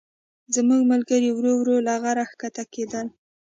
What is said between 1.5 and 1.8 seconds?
ورو